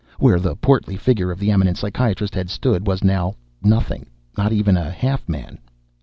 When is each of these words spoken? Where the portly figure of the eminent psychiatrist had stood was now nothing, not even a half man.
Where 0.17 0.39
the 0.39 0.55
portly 0.55 0.95
figure 0.97 1.29
of 1.29 1.37
the 1.37 1.51
eminent 1.51 1.77
psychiatrist 1.77 2.33
had 2.33 2.49
stood 2.49 2.87
was 2.87 3.03
now 3.03 3.35
nothing, 3.61 4.07
not 4.35 4.51
even 4.51 4.75
a 4.75 4.89
half 4.89 5.29
man. 5.29 5.59